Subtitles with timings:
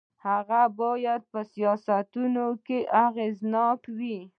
[0.25, 4.19] هغه باید په سیاستونو کې اغېزناک وي.